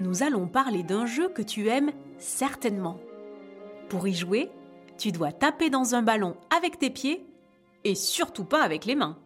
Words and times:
nous 0.00 0.22
allons 0.22 0.46
parler 0.46 0.82
d'un 0.82 1.06
jeu 1.06 1.28
que 1.28 1.42
tu 1.42 1.68
aimes 1.68 1.92
certainement. 2.18 2.98
Pour 3.88 4.06
y 4.06 4.14
jouer, 4.14 4.50
tu 4.96 5.12
dois 5.12 5.32
taper 5.32 5.70
dans 5.70 5.94
un 5.94 6.02
ballon 6.02 6.36
avec 6.56 6.78
tes 6.78 6.90
pieds 6.90 7.26
et 7.84 7.94
surtout 7.94 8.44
pas 8.44 8.62
avec 8.62 8.84
les 8.84 8.94
mains. 8.94 9.18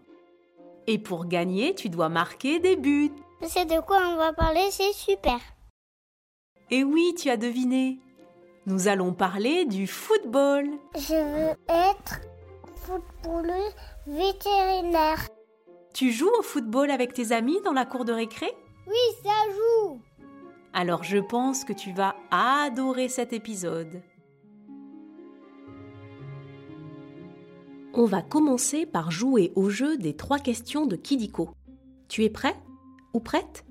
Et 0.87 0.99
pour 0.99 1.27
gagner, 1.27 1.75
tu 1.75 1.89
dois 1.89 2.09
marquer 2.09 2.59
des 2.59 2.77
buts. 2.77 3.13
C'est 3.43 3.67
de 3.67 3.81
quoi 3.81 3.99
on 4.13 4.17
va 4.17 4.33
parler, 4.33 4.69
c'est 4.71 4.93
super. 4.93 5.39
Et 6.71 6.85
oui, 6.85 7.15
tu 7.19 7.29
as 7.29 7.37
deviné. 7.37 7.99
Nous 8.67 8.89
allons 8.89 9.13
parler 9.13 9.65
du 9.65 9.87
football. 9.87 10.71
Je 10.95 11.15
veux 11.15 11.57
être 11.69 12.21
footballeuse 12.77 13.75
vétérinaire. 14.07 15.29
Tu 15.93 16.13
joues 16.13 16.31
au 16.39 16.43
football 16.43 16.91
avec 16.91 17.13
tes 17.13 17.33
amis 17.33 17.61
dans 17.65 17.73
la 17.73 17.85
cour 17.85 18.05
de 18.05 18.13
récré? 18.13 18.51
Oui, 18.87 19.17
ça 19.23 19.31
joue. 19.51 20.01
Alors 20.75 21.05
je 21.05 21.19
pense 21.19 21.65
que 21.65 21.73
tu 21.75 21.93
vas 21.93 22.17
adorer 22.31 23.09
cet 23.09 23.33
épisode. 23.33 24.03
On 27.93 28.07
va 28.07 28.23
commencer 28.23 28.87
par 28.87 29.11
jouer 29.11 29.53
au 29.55 29.69
jeu 29.69 29.99
des 29.99 30.17
trois 30.17 30.39
questions 30.39 30.87
de 30.87 30.97
Kidiko. 30.97 31.51
Tu 32.09 32.25
es 32.25 32.31
prêt 32.31 32.57
ou 33.13 33.21
prête? 33.21 33.67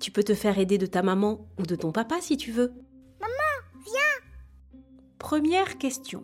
Tu 0.00 0.12
peux 0.12 0.22
te 0.22 0.34
faire 0.34 0.58
aider 0.58 0.78
de 0.78 0.86
ta 0.86 1.02
maman 1.02 1.48
ou 1.58 1.62
de 1.62 1.74
ton 1.74 1.90
papa 1.90 2.20
si 2.20 2.36
tu 2.36 2.52
veux. 2.52 2.72
Maman, 3.20 3.82
viens. 3.84 4.80
Première 5.18 5.78
question. 5.78 6.22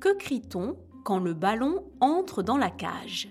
Que 0.00 0.16
crie-t-on 0.16 0.76
quand 1.04 1.20
le 1.20 1.34
ballon 1.34 1.84
entre 2.00 2.42
dans 2.42 2.56
la 2.56 2.70
cage? 2.70 3.28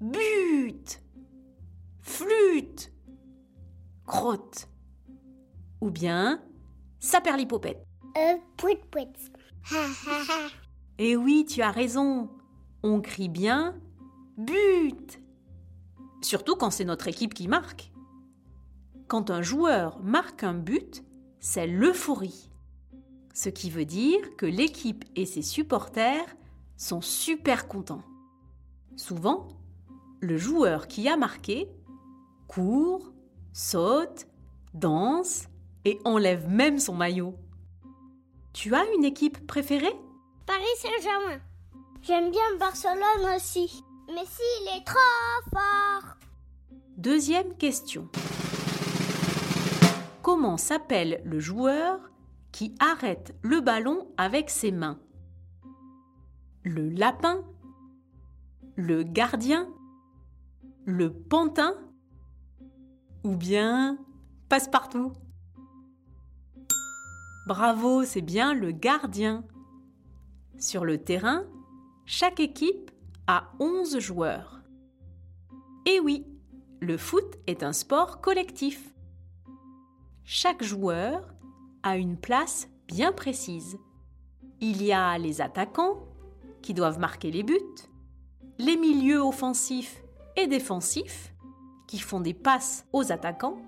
But 0.00 1.00
Flûte 2.10 2.92
Crotte 4.04 4.68
Ou 5.80 5.90
bien 5.92 6.42
Saperlipopette 6.98 7.86
Euh, 8.18 8.36
pouit 8.56 8.78
pouit. 8.90 9.06
Eh 10.98 11.14
oui, 11.14 11.46
tu 11.48 11.62
as 11.62 11.70
raison. 11.70 12.28
On 12.82 13.00
crie 13.00 13.28
bien 13.28 13.76
but. 14.36 15.22
Surtout 16.20 16.56
quand 16.56 16.70
c'est 16.72 16.84
notre 16.84 17.06
équipe 17.06 17.32
qui 17.32 17.46
marque. 17.46 17.92
Quand 19.06 19.30
un 19.30 19.42
joueur 19.42 20.00
marque 20.02 20.42
un 20.42 20.54
but, 20.54 21.04
c'est 21.38 21.68
l'euphorie. 21.68 22.50
Ce 23.34 23.48
qui 23.50 23.70
veut 23.70 23.84
dire 23.84 24.36
que 24.36 24.46
l'équipe 24.46 25.04
et 25.14 25.26
ses 25.26 25.42
supporters 25.42 26.26
sont 26.76 27.02
super 27.02 27.68
contents. 27.68 28.02
Souvent, 28.96 29.46
le 30.20 30.36
joueur 30.36 30.88
qui 30.88 31.08
a 31.08 31.16
marqué 31.16 31.70
court, 32.50 33.12
saute, 33.52 34.26
danse 34.74 35.44
et 35.84 36.00
enlève 36.04 36.48
même 36.48 36.80
son 36.80 36.94
maillot. 36.94 37.36
Tu 38.52 38.74
as 38.74 38.84
une 38.96 39.04
équipe 39.04 39.46
préférée? 39.46 39.94
Paris 40.46 40.64
Saint-Germain. 40.78 41.38
J'aime 42.02 42.32
bien 42.32 42.42
Barcelone 42.58 43.36
aussi. 43.36 43.84
Mais 44.08 44.24
s'il 44.24 44.76
est 44.76 44.84
trop 44.84 44.98
fort. 45.52 46.16
Deuxième 46.96 47.56
question. 47.56 48.08
Comment 50.20 50.56
s'appelle 50.56 51.22
le 51.24 51.38
joueur 51.38 52.00
qui 52.50 52.74
arrête 52.80 53.32
le 53.42 53.60
ballon 53.60 54.08
avec 54.16 54.50
ses 54.50 54.72
mains? 54.72 54.98
Le 56.64 56.88
lapin? 56.88 57.44
Le 58.74 59.04
gardien? 59.04 59.68
Le 60.84 61.12
pantin? 61.12 61.76
Ou 63.22 63.36
bien 63.36 63.98
passe-partout 64.48 65.12
Bravo, 67.46 68.04
c'est 68.04 68.22
bien 68.22 68.54
le 68.54 68.70
gardien. 68.70 69.44
Sur 70.58 70.84
le 70.84 70.98
terrain, 70.98 71.44
chaque 72.06 72.40
équipe 72.40 72.90
a 73.26 73.50
11 73.58 73.98
joueurs. 73.98 74.60
Et 75.86 76.00
oui, 76.00 76.26
le 76.80 76.96
foot 76.96 77.36
est 77.46 77.62
un 77.62 77.72
sport 77.72 78.20
collectif. 78.20 78.94
Chaque 80.24 80.62
joueur 80.62 81.34
a 81.82 81.96
une 81.96 82.16
place 82.16 82.68
bien 82.86 83.12
précise. 83.12 83.78
Il 84.60 84.82
y 84.82 84.92
a 84.92 85.18
les 85.18 85.40
attaquants 85.40 86.06
qui 86.62 86.74
doivent 86.74 86.98
marquer 86.98 87.30
les 87.30 87.42
buts, 87.42 87.58
les 88.58 88.76
milieux 88.76 89.20
offensifs 89.20 90.02
et 90.36 90.46
défensifs 90.46 91.34
qui 91.90 91.98
font 91.98 92.20
des 92.20 92.34
passes 92.34 92.86
aux 92.92 93.10
attaquants, 93.10 93.58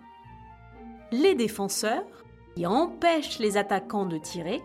les 1.11 1.35
défenseurs 1.35 2.07
qui 2.55 2.67
empêchent 2.67 3.41
les 3.41 3.57
attaquants 3.57 4.07
de 4.07 4.17
tirer, 4.17 4.63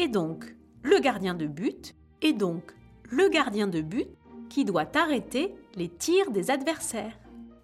et 0.00 0.08
donc 0.08 0.56
le 0.82 0.98
gardien 0.98 1.34
de 1.34 1.46
but, 1.46 1.94
et 2.20 2.32
donc 2.32 2.74
le 3.04 3.28
gardien 3.28 3.68
de 3.68 3.80
but 3.80 4.08
qui 4.50 4.64
doit 4.64 4.88
arrêter 4.96 5.54
les 5.76 5.88
tirs 5.88 6.32
des 6.32 6.50
adversaires. 6.50 7.16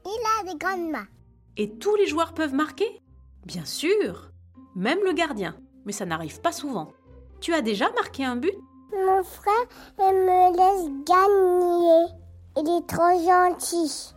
Il 0.04 0.22
a 0.38 0.52
des 0.52 0.56
grandes 0.56 0.92
mains. 0.92 1.08
Et 1.56 1.76
tous 1.76 1.96
les 1.96 2.06
joueurs 2.06 2.32
peuvent 2.32 2.54
marquer? 2.54 3.02
Bien 3.44 3.64
sûr 3.64 4.30
Même 4.76 5.00
le 5.04 5.12
gardien, 5.12 5.56
mais 5.86 5.92
ça 5.92 6.06
n'arrive 6.06 6.40
pas 6.40 6.52
souvent. 6.52 6.92
Tu 7.40 7.52
as 7.52 7.62
déjà 7.62 7.90
marqué 7.94 8.24
un 8.24 8.36
but? 8.36 8.54
Mon 8.92 9.24
frère, 9.24 9.66
il 9.98 10.14
me 10.14 10.56
laisse 10.56 10.88
gagner. 11.04 12.14
Il 12.56 12.78
est 12.78 12.86
trop 12.86 13.18
gentil. 13.18 14.14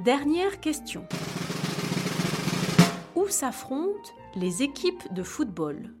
Dernière 0.00 0.58
question. 0.60 1.06
Où 3.14 3.28
s'affrontent 3.28 4.10
les 4.34 4.62
équipes 4.62 5.12
de 5.12 5.22
football? 5.22 5.94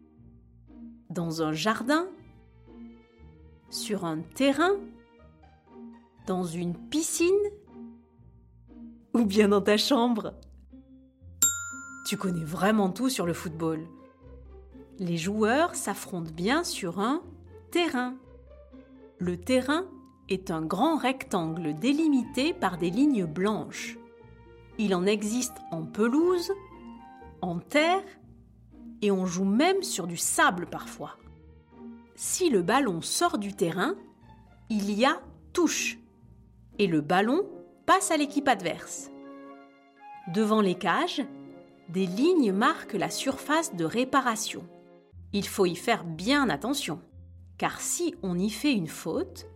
Dans 1.10 1.42
un 1.42 1.52
jardin? 1.52 2.08
Sur 3.70 4.04
un 4.04 4.20
terrain? 4.20 4.72
Dans 6.26 6.42
une 6.42 6.74
piscine? 6.74 7.28
Ou 9.14 9.24
bien 9.26 9.48
dans 9.48 9.60
ta 9.60 9.76
chambre? 9.76 10.34
Tu 12.06 12.16
connais 12.16 12.44
vraiment 12.44 12.88
tout 12.90 13.10
sur 13.10 13.26
le 13.26 13.34
football. 13.34 13.86
Les 14.98 15.18
joueurs 15.18 15.74
s'affrontent 15.74 16.32
bien 16.32 16.64
sur 16.64 16.98
un 16.98 17.22
terrain. 17.70 18.16
Le 19.18 19.38
terrain 19.38 19.84
est 20.28 20.50
un 20.50 20.62
grand 20.62 20.96
rectangle 20.96 21.74
délimité 21.74 22.52
par 22.52 22.78
des 22.78 22.90
lignes 22.90 23.26
blanches. 23.26 23.98
Il 24.78 24.94
en 24.94 25.06
existe 25.06 25.56
en 25.70 25.84
pelouse, 25.84 26.52
en 27.40 27.58
terre 27.58 28.04
et 29.02 29.10
on 29.10 29.26
joue 29.26 29.44
même 29.44 29.82
sur 29.82 30.06
du 30.06 30.16
sable 30.16 30.66
parfois. 30.66 31.16
Si 32.14 32.50
le 32.50 32.62
ballon 32.62 33.02
sort 33.02 33.38
du 33.38 33.52
terrain, 33.52 33.94
il 34.70 34.90
y 34.92 35.04
a 35.04 35.20
touche 35.52 35.98
et 36.78 36.86
le 36.86 37.00
ballon 37.00 37.42
passe 37.84 38.10
à 38.10 38.16
l'équipe 38.16 38.48
adverse. 38.48 39.10
Devant 40.32 40.60
les 40.60 40.76
cages, 40.76 41.22
des 41.88 42.06
lignes 42.06 42.52
marquent 42.52 42.94
la 42.94 43.10
surface 43.10 43.74
de 43.74 43.84
réparation. 43.84 44.64
Il 45.32 45.46
faut 45.46 45.66
y 45.66 45.74
faire 45.74 46.04
bien 46.04 46.48
attention, 46.48 47.00
car 47.58 47.80
si 47.80 48.14
on 48.22 48.38
y 48.38 48.50
fait 48.50 48.72
une 48.72 48.86
faute, 48.86 49.46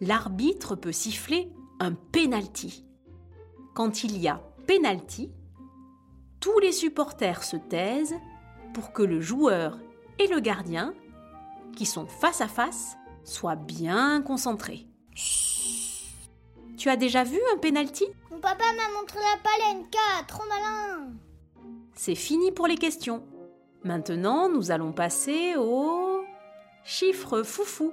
l'arbitre 0.00 0.76
peut 0.76 0.92
siffler 0.92 1.52
un 1.80 1.92
penalty. 1.92 2.84
Quand 3.74 4.04
il 4.04 4.18
y 4.18 4.28
a 4.28 4.40
penalty, 4.66 5.30
tous 6.40 6.58
les 6.60 6.72
supporters 6.72 7.44
se 7.44 7.56
taisent 7.56 8.16
pour 8.74 8.92
que 8.92 9.02
le 9.02 9.20
joueur 9.20 9.78
et 10.18 10.26
le 10.26 10.40
gardien, 10.40 10.94
qui 11.76 11.86
sont 11.86 12.06
face 12.06 12.40
à 12.40 12.48
face, 12.48 12.96
soient 13.24 13.56
bien 13.56 14.22
concentrés. 14.22 14.86
Tu 16.76 16.88
as 16.88 16.96
déjà 16.96 17.24
vu 17.24 17.38
un 17.54 17.58
penalty? 17.58 18.04
Mon 18.30 18.38
papa 18.38 18.64
m'a 18.76 18.98
montré 18.98 19.18
la 19.18 19.38
palenka, 19.42 20.24
trop 20.28 20.44
malin. 20.48 21.12
C'est 21.94 22.14
fini 22.14 22.52
pour 22.52 22.66
les 22.66 22.76
questions. 22.76 23.24
Maintenant, 23.82 24.48
nous 24.48 24.70
allons 24.70 24.92
passer 24.92 25.56
au 25.56 26.22
chiffre 26.84 27.42
foufou. 27.42 27.92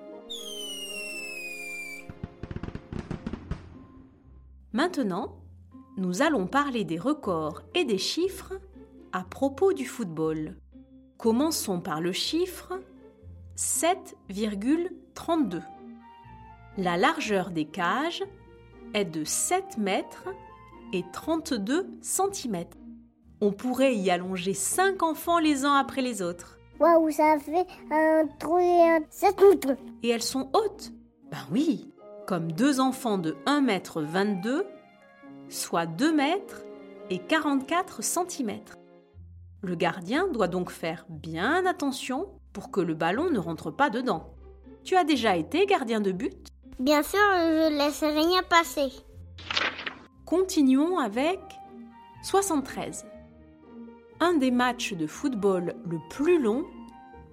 Maintenant, 4.73 5.37
nous 5.97 6.23
allons 6.23 6.47
parler 6.47 6.83
des 6.83 6.97
records 6.97 7.61
et 7.75 7.85
des 7.85 7.99
chiffres 7.99 8.59
à 9.11 9.23
propos 9.23 9.71
du 9.71 9.85
football. 9.85 10.57
Commençons 11.19 11.79
par 11.79 12.01
le 12.01 12.11
chiffre 12.11 12.79
7,32. 13.55 15.61
La 16.77 16.97
largeur 16.97 17.51
des 17.51 17.65
cages 17.65 18.23
est 18.95 19.05
de 19.05 19.23
7 19.23 19.77
mètres 19.77 20.27
et 20.91 21.05
32 21.13 21.91
cm. 22.01 22.65
On 23.41 23.51
pourrait 23.51 23.95
y 23.95 24.09
allonger 24.09 24.55
5 24.55 25.03
enfants 25.03 25.37
les 25.37 25.65
uns 25.65 25.75
après 25.75 26.01
les 26.01 26.23
autres. 26.23 26.57
Waouh, 26.79 27.11
ça 27.11 27.37
fait 27.37 27.67
un 27.91 28.25
trou 28.39 28.57
et 28.57 28.89
un 28.89 29.01
7 29.07 29.39
mètres. 29.39 29.77
Et 30.01 30.09
elles 30.09 30.23
sont 30.23 30.49
hautes? 30.53 30.91
Ben 31.29 31.45
oui, 31.51 31.92
comme 32.25 32.51
deux 32.51 32.79
enfants 32.79 33.17
de 33.17 33.35
1 33.45 33.61
mètre 33.61 34.01
22, 34.01 34.65
soit 35.49 35.85
2 35.85 36.13
mètres 36.13 36.63
et 37.09 37.19
44 37.19 38.01
cm. 38.01 38.59
Le 39.61 39.75
gardien 39.75 40.27
doit 40.27 40.47
donc 40.47 40.71
faire 40.71 41.05
bien 41.09 41.65
attention 41.65 42.27
pour 42.53 42.71
que 42.71 42.81
le 42.81 42.93
ballon 42.93 43.29
ne 43.29 43.39
rentre 43.39 43.71
pas 43.71 43.89
dedans. 43.89 44.33
Tu 44.83 44.95
as 44.95 45.03
déjà 45.03 45.35
été 45.37 45.65
gardien 45.65 46.01
de 46.01 46.11
but? 46.11 46.47
Bien 46.79 47.03
sûr, 47.03 47.19
je 47.19 47.71
ne 47.71 47.77
laisse 47.77 48.03
rien 48.03 48.43
passer. 48.43 48.91
Continuons 50.25 50.97
avec 50.99 51.39
73. 52.23 53.05
Un 54.19 54.33
des 54.35 54.51
matchs 54.51 54.93
de 54.93 55.07
football 55.07 55.75
le 55.85 55.99
plus 56.09 56.41
long 56.41 56.65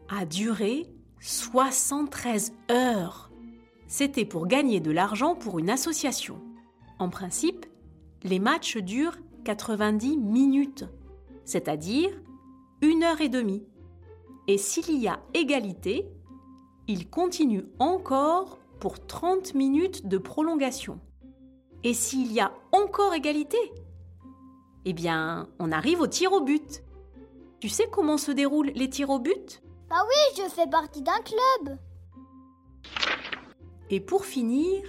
a 0.09 0.25
duré 0.25 0.87
73 1.21 2.53
heures. 2.71 3.30
C'était 3.91 4.25
pour 4.25 4.47
gagner 4.47 4.81
de 4.81 4.91
l'argent 4.91 5.35
pour 5.35 5.59
une 5.59 5.69
association. 5.69 6.41
En 6.99 7.11
principe, 7.11 7.67
les 8.23 8.39
matchs 8.39 8.79
durent 8.79 9.19
90 9.45 10.17
minutes 10.17 10.87
c'est-à-dire 11.51 12.11
une 12.81 13.03
heure 13.03 13.21
et 13.21 13.29
demie. 13.29 13.67
Et 14.47 14.57
s'il 14.57 14.97
y 14.97 15.09
a 15.09 15.21
égalité, 15.35 16.09
il 16.87 17.11
continue 17.11 17.65
encore 17.81 18.59
pour 18.79 19.05
30 19.05 19.55
minutes 19.55 20.07
de 20.07 20.17
prolongation. 20.17 21.01
Et 21.83 21.93
s'il 21.93 22.33
y 22.33 22.41
a 22.41 22.53
encore 22.71 23.15
égalité, 23.15 23.59
eh 24.85 24.93
bien, 24.93 25.49
on 25.59 25.73
arrive 25.73 26.01
au 26.01 26.07
tir 26.07 26.33
au 26.33 26.41
but. 26.41 26.85
Tu 27.59 27.69
sais 27.69 27.89
comment 27.91 28.17
se 28.17 28.31
déroulent 28.31 28.73
les 28.75 28.89
tirs 28.89 29.11
au 29.11 29.19
but? 29.19 29.63
Bah 29.89 30.05
oui, 30.09 30.43
je 30.43 30.49
fais 30.49 30.69
partie 30.69 31.03
d'un 31.03 31.21
club. 31.25 31.79
Et 33.91 34.01
pour 34.01 34.25
finir, 34.25 34.83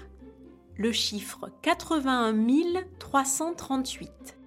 le 0.78 0.92
chiffre 0.92 1.50
81 1.62 2.34
338 3.00 4.38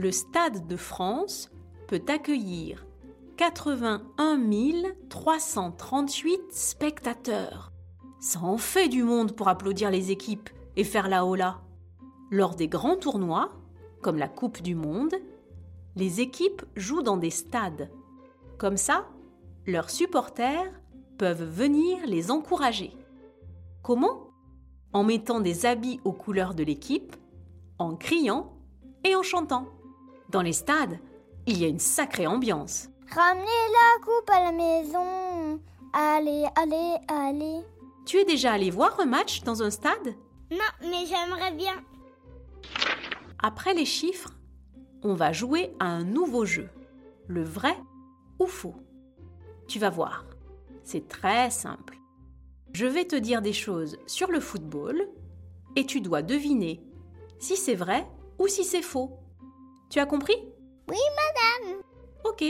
le 0.00 0.12
Stade 0.12 0.66
de 0.66 0.76
France 0.76 1.50
peut 1.86 2.02
accueillir 2.08 2.86
81 3.36 4.38
338 5.10 6.40
spectateurs. 6.50 7.72
Ça 8.18 8.40
en 8.40 8.56
fait 8.56 8.88
du 8.88 9.02
monde 9.02 9.32
pour 9.32 9.48
applaudir 9.48 9.90
les 9.90 10.10
équipes 10.10 10.48
et 10.76 10.84
faire 10.84 11.08
la 11.08 11.26
hola. 11.26 11.60
Lors 12.30 12.54
des 12.54 12.68
grands 12.68 12.96
tournois, 12.96 13.50
comme 14.00 14.16
la 14.16 14.28
Coupe 14.28 14.62
du 14.62 14.74
Monde, 14.74 15.14
les 15.96 16.20
équipes 16.22 16.62
jouent 16.76 17.02
dans 17.02 17.18
des 17.18 17.30
stades. 17.30 17.90
Comme 18.56 18.78
ça, 18.78 19.06
leurs 19.66 19.90
supporters 19.90 20.72
peuvent 21.18 21.44
venir 21.44 21.98
les 22.06 22.30
encourager. 22.30 22.92
Comment? 23.82 24.28
En 24.92 25.04
mettant 25.04 25.40
des 25.40 25.66
habits 25.66 26.00
aux 26.04 26.12
couleurs 26.12 26.54
de 26.54 26.64
l'équipe, 26.64 27.14
en 27.78 27.96
criant 27.96 28.52
et 29.04 29.14
en 29.14 29.22
chantant. 29.22 29.66
Dans 30.28 30.42
les 30.42 30.52
stades, 30.52 30.98
il 31.46 31.58
y 31.58 31.64
a 31.64 31.68
une 31.68 31.78
sacrée 31.78 32.26
ambiance. 32.26 32.88
Ramenez 33.14 33.44
la 33.44 34.04
coupe 34.04 34.30
à 34.30 34.44
la 34.44 34.52
maison. 34.52 35.60
Allez, 35.92 36.46
allez, 36.56 36.96
allez. 37.08 37.64
Tu 38.04 38.18
es 38.18 38.24
déjà 38.24 38.52
allé 38.52 38.70
voir 38.70 38.98
un 39.00 39.06
match 39.06 39.42
dans 39.42 39.62
un 39.62 39.70
stade? 39.70 40.14
Non, 40.50 40.58
mais 40.82 41.06
j'aimerais 41.06 41.52
bien. 41.52 41.74
Après 43.40 43.74
les 43.74 43.84
chiffres, 43.84 44.30
on 45.02 45.14
va 45.14 45.32
jouer 45.32 45.74
à 45.80 45.86
un 45.86 46.04
nouveau 46.04 46.44
jeu. 46.44 46.68
Le 47.26 47.42
vrai 47.42 47.76
ou 48.38 48.46
faux 48.46 48.74
Tu 49.66 49.78
vas 49.78 49.90
voir. 49.90 50.24
C'est 50.82 51.08
très 51.08 51.50
simple. 51.50 51.99
Je 52.72 52.86
vais 52.86 53.04
te 53.04 53.16
dire 53.16 53.42
des 53.42 53.52
choses 53.52 53.98
sur 54.06 54.30
le 54.30 54.40
football 54.40 55.08
et 55.76 55.86
tu 55.86 56.00
dois 56.00 56.22
deviner 56.22 56.80
si 57.38 57.56
c'est 57.56 57.74
vrai 57.74 58.06
ou 58.38 58.46
si 58.46 58.64
c'est 58.64 58.82
faux. 58.82 59.18
Tu 59.90 59.98
as 59.98 60.06
compris? 60.06 60.36
Oui, 60.88 60.98
madame. 61.66 61.80
Ok, 62.24 62.44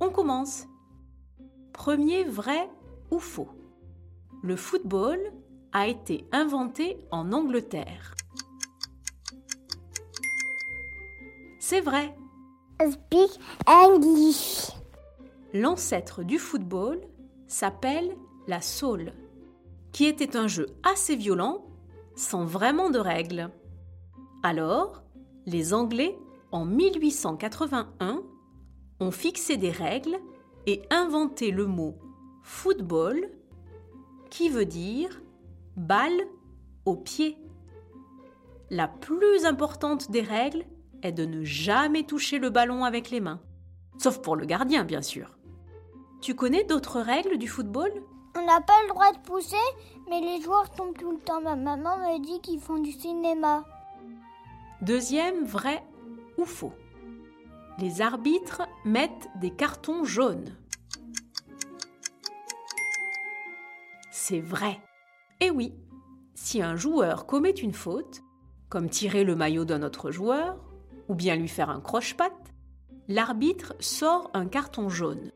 on 0.00 0.10
commence. 0.10 0.66
Premier 1.72 2.24
vrai 2.24 2.68
ou 3.10 3.18
faux? 3.18 3.48
Le 4.42 4.56
football 4.56 5.20
a 5.72 5.86
été 5.86 6.26
inventé 6.32 6.98
en 7.10 7.32
Angleterre. 7.32 8.14
C'est 11.60 11.80
vrai. 11.80 12.14
Speak 12.80 13.38
English. 13.66 14.70
L'ancêtre 15.52 16.22
du 16.22 16.38
football 16.38 17.00
s'appelle 17.46 18.16
la 18.46 18.60
saule, 18.60 19.12
qui 19.98 20.06
était 20.06 20.36
un 20.36 20.46
jeu 20.46 20.68
assez 20.84 21.16
violent, 21.16 21.66
sans 22.14 22.44
vraiment 22.44 22.88
de 22.88 23.00
règles. 23.00 23.50
Alors, 24.44 25.02
les 25.44 25.74
Anglais 25.74 26.16
en 26.52 26.64
1881, 26.64 28.22
ont 29.00 29.10
fixé 29.10 29.56
des 29.56 29.72
règles 29.72 30.16
et 30.68 30.82
inventé 30.90 31.50
le 31.50 31.66
mot 31.66 31.98
football 32.44 33.28
qui 34.30 34.48
veut 34.48 34.66
dire 34.66 35.20
balle 35.76 36.28
au 36.84 36.94
pied. 36.94 37.36
La 38.70 38.86
plus 38.86 39.46
importante 39.46 40.12
des 40.12 40.22
règles 40.22 40.64
est 41.02 41.10
de 41.10 41.24
ne 41.24 41.42
jamais 41.42 42.04
toucher 42.04 42.38
le 42.38 42.50
ballon 42.50 42.84
avec 42.84 43.10
les 43.10 43.18
mains, 43.18 43.40
sauf 43.98 44.22
pour 44.22 44.36
le 44.36 44.46
gardien 44.46 44.84
bien 44.84 45.02
sûr. 45.02 45.36
Tu 46.20 46.36
connais 46.36 46.62
d'autres 46.62 47.00
règles 47.00 47.36
du 47.36 47.48
football? 47.48 47.90
On 48.36 48.44
n'a 48.44 48.60
pas 48.60 48.82
le 48.82 48.88
droit 48.88 49.12
de 49.12 49.18
pousser, 49.18 49.56
mais 50.08 50.20
les 50.20 50.40
joueurs 50.40 50.70
tombent 50.70 50.96
tout 50.96 51.10
le 51.10 51.18
temps. 51.18 51.40
Ma 51.40 51.56
maman 51.56 51.96
me 51.98 52.18
dit 52.24 52.40
qu'ils 52.40 52.60
font 52.60 52.78
du 52.78 52.92
cinéma. 52.92 53.64
Deuxième 54.80 55.44
vrai 55.44 55.82
ou 56.36 56.44
faux 56.44 56.72
Les 57.78 58.00
arbitres 58.00 58.62
mettent 58.84 59.28
des 59.40 59.50
cartons 59.50 60.04
jaunes. 60.04 60.56
C'est 64.10 64.40
vrai. 64.40 64.80
Et 65.40 65.50
oui, 65.50 65.74
si 66.34 66.62
un 66.62 66.76
joueur 66.76 67.26
commet 67.26 67.50
une 67.50 67.72
faute, 67.72 68.22
comme 68.68 68.88
tirer 68.88 69.24
le 69.24 69.34
maillot 69.34 69.64
d'un 69.64 69.82
autre 69.82 70.10
joueur, 70.10 70.58
ou 71.08 71.14
bien 71.14 71.34
lui 71.34 71.48
faire 71.48 71.70
un 71.70 71.80
croche-patte, 71.80 72.52
l'arbitre 73.08 73.74
sort 73.80 74.30
un 74.34 74.46
carton 74.46 74.88
jaune. 74.88 75.32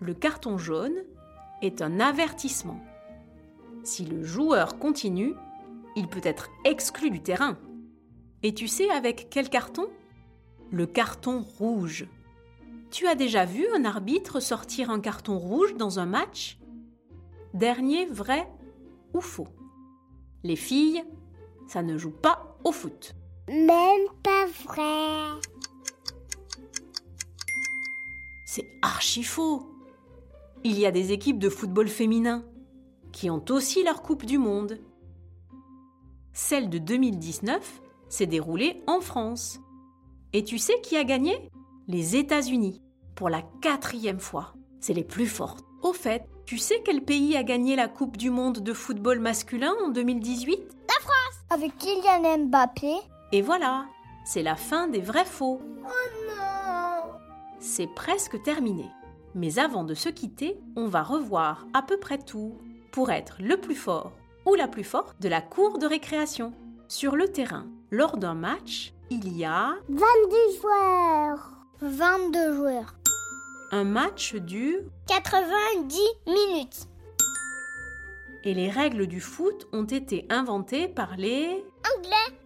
Le 0.00 0.14
carton 0.14 0.58
jaune 0.58 1.04
est 1.62 1.82
un 1.82 2.00
avertissement. 2.00 2.80
Si 3.84 4.04
le 4.04 4.22
joueur 4.22 4.78
continue, 4.78 5.34
il 5.96 6.08
peut 6.08 6.20
être 6.22 6.50
exclu 6.64 7.10
du 7.10 7.22
terrain. 7.22 7.58
Et 8.42 8.54
tu 8.54 8.68
sais 8.68 8.90
avec 8.90 9.28
quel 9.30 9.48
carton? 9.48 9.88
Le 10.70 10.86
carton 10.86 11.40
rouge. 11.40 12.06
Tu 12.90 13.06
as 13.06 13.14
déjà 13.14 13.44
vu 13.44 13.66
un 13.74 13.84
arbitre 13.84 14.40
sortir 14.40 14.90
un 14.90 15.00
carton 15.00 15.38
rouge 15.38 15.74
dans 15.74 15.98
un 15.98 16.06
match? 16.06 16.58
Dernier 17.54 18.06
vrai 18.06 18.48
ou 19.14 19.20
faux? 19.20 19.48
Les 20.44 20.56
filles, 20.56 21.04
ça 21.66 21.82
ne 21.82 21.98
joue 21.98 22.12
pas 22.12 22.56
au 22.64 22.72
foot. 22.72 23.14
Même 23.48 24.06
pas 24.22 24.46
vrai. 24.64 25.40
C'est 28.46 28.68
archi 28.82 29.22
faux. 29.22 29.77
Il 30.64 30.78
y 30.78 30.86
a 30.86 30.90
des 30.90 31.12
équipes 31.12 31.38
de 31.38 31.48
football 31.48 31.88
féminin 31.88 32.44
qui 33.12 33.30
ont 33.30 33.44
aussi 33.50 33.84
leur 33.84 34.02
Coupe 34.02 34.26
du 34.26 34.38
Monde. 34.38 34.78
Celle 36.32 36.68
de 36.68 36.78
2019 36.78 37.80
s'est 38.08 38.26
déroulé 38.26 38.82
en 38.86 39.00
France. 39.00 39.60
Et 40.32 40.44
tu 40.44 40.58
sais 40.58 40.80
qui 40.82 40.96
a 40.96 41.04
gagné? 41.04 41.50
Les 41.86 42.16
États-Unis, 42.16 42.82
pour 43.14 43.28
la 43.28 43.42
quatrième 43.62 44.20
fois. 44.20 44.54
C'est 44.80 44.94
les 44.94 45.04
plus 45.04 45.26
fortes. 45.26 45.64
Au 45.82 45.92
fait, 45.92 46.28
tu 46.44 46.58
sais 46.58 46.82
quel 46.84 47.02
pays 47.02 47.36
a 47.36 47.42
gagné 47.42 47.76
la 47.76 47.88
Coupe 47.88 48.16
du 48.16 48.30
Monde 48.30 48.58
de 48.58 48.72
football 48.72 49.20
masculin 49.20 49.74
en 49.84 49.88
2018 49.88 50.58
La 50.58 51.02
France 51.02 51.40
Avec 51.50 51.76
Kylian 51.78 52.46
Mbappé. 52.46 52.94
Et 53.32 53.42
voilà, 53.42 53.86
c'est 54.24 54.42
la 54.42 54.56
fin 54.56 54.88
des 54.88 55.00
vrais 55.00 55.24
faux. 55.24 55.60
Oh 55.84 55.88
non 56.28 57.12
C'est 57.60 57.92
presque 57.94 58.42
terminé. 58.42 58.86
Mais 59.34 59.58
avant 59.58 59.84
de 59.84 59.94
se 59.94 60.08
quitter, 60.08 60.58
on 60.76 60.86
va 60.86 61.02
revoir 61.02 61.66
à 61.74 61.82
peu 61.82 61.98
près 61.98 62.18
tout 62.18 62.58
pour 62.92 63.10
être 63.10 63.36
le 63.40 63.56
plus 63.56 63.74
fort 63.74 64.12
ou 64.46 64.54
la 64.54 64.68
plus 64.68 64.84
forte 64.84 65.20
de 65.20 65.28
la 65.28 65.40
cour 65.42 65.78
de 65.78 65.86
récréation. 65.86 66.52
Sur 66.88 67.16
le 67.16 67.28
terrain, 67.28 67.66
lors 67.90 68.16
d'un 68.16 68.34
match, 68.34 68.94
il 69.10 69.36
y 69.36 69.44
a 69.44 69.74
22 69.88 70.00
joueurs. 70.60 71.52
22 71.80 72.54
joueurs. 72.54 72.94
un 73.72 73.84
match 73.84 74.34
dure 74.34 74.80
90 75.06 75.98
minutes. 76.26 76.88
et 78.44 78.54
les 78.54 78.70
règles 78.70 79.06
du 79.06 79.20
foot 79.20 79.68
ont 79.72 79.84
été 79.84 80.26
inventées 80.30 80.88
par 80.88 81.16
les... 81.16 81.62
Anglais. 81.96 82.38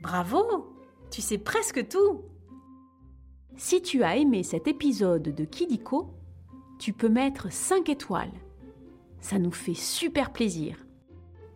Bravo 0.00 0.66
Tu 1.10 1.20
sais 1.20 1.38
presque 1.38 1.86
tout 1.88 2.22
Si 3.58 3.80
tu 3.80 4.02
as 4.02 4.16
aimé 4.16 4.42
cet 4.42 4.68
épisode 4.68 5.34
de 5.34 5.44
Kidiko, 5.44 6.10
tu 6.78 6.92
peux 6.92 7.08
mettre 7.08 7.50
5 7.50 7.88
étoiles. 7.88 8.32
Ça 9.20 9.38
nous 9.38 9.50
fait 9.50 9.74
super 9.74 10.30
plaisir. 10.30 10.76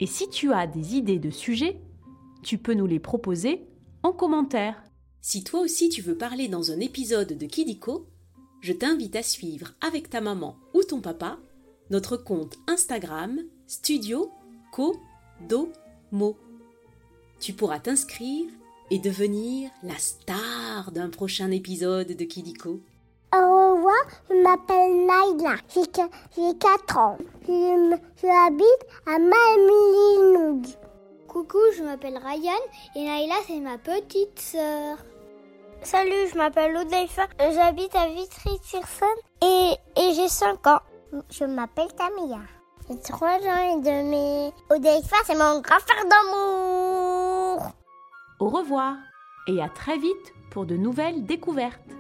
Et 0.01 0.07
si 0.07 0.29
tu 0.31 0.51
as 0.53 0.67
des 0.67 0.97
idées 0.97 1.19
de 1.19 1.29
sujets, 1.29 1.79
tu 2.43 2.57
peux 2.57 2.73
nous 2.73 2.87
les 2.87 3.01
proposer 3.01 3.67
en 4.03 4.13
commentaire. 4.13 4.83
Si 5.21 5.45
toi 5.45 5.61
aussi 5.61 5.91
tu 5.91 6.01
veux 6.01 6.17
parler 6.17 6.49
dans 6.49 6.71
un 6.71 6.81
épisode 6.81 7.37
de 7.37 7.47
Kidiko, 7.47 8.07
je 8.63 8.73
t'invite 8.73 9.17
à 9.17 9.23
suivre 9.23 9.73
avec 9.83 10.09
ta 10.09 10.23
maman 10.23 10.57
ou 10.73 10.83
ton 10.83 11.01
papa 11.01 11.39
notre 11.91 12.17
compte 12.17 12.57
Instagram 12.67 13.41
Studio 13.67 14.31
Co 14.73 14.97
Do 15.49 15.71
Mo. 16.13 16.39
Tu 17.41 17.53
pourras 17.53 17.81
t'inscrire 17.81 18.49
et 18.91 18.99
devenir 18.99 19.71
la 19.83 19.97
star 19.99 20.91
d'un 20.93 21.11
prochain 21.11 21.51
épisode 21.51 22.09
de 22.09 22.25
Kidiko. 22.25 22.81
Au 23.33 23.37
revoir, 23.75 24.03
je 24.29 24.35
m'appelle 24.43 25.07
Naïla. 25.07 25.57
J'ai 25.73 25.87
que- 25.87 26.11
j'ai 26.37 26.59
4 26.59 26.99
ans. 26.99 27.17
Je, 27.47 28.27
habite 28.27 28.87
à 29.07 29.19
Malmilinog. 29.19 30.67
Coucou, 31.29 31.59
je 31.77 31.85
m'appelle 31.85 32.19
Ryan 32.19 32.61
et 32.97 33.05
Naïla, 33.05 33.35
c'est 33.47 33.61
ma 33.61 33.79
petite 33.79 34.39
sœur. 34.41 34.97
Salut, 35.83 36.29
je 36.33 36.37
m'appelle 36.37 36.77
Odaifa. 36.77 37.29
J'habite 37.39 37.95
à 37.95 38.09
Vitry-sur-Seine 38.09 39.09
et, 39.43 39.75
et 39.97 40.15
j'ai 40.15 40.29
5 40.29 40.67
ans. 40.67 40.81
Je 41.31 41.45
m'appelle 41.45 41.89
Tamia. 41.97 42.41
J'ai 42.91 42.99
3 42.99 43.29
ans 43.29 43.79
et 43.79 43.81
demi. 43.81 44.53
Odaifa, 44.71 45.17
c'est 45.25 45.37
mon 45.37 45.61
grand 45.61 45.79
frère 45.79 46.05
d'amour. 46.05 47.10
Au 48.41 48.49
revoir 48.49 48.97
et 49.49 49.61
à 49.61 49.69
très 49.69 49.99
vite 49.99 50.33
pour 50.51 50.65
de 50.65 50.75
nouvelles 50.75 51.25
découvertes. 51.25 51.91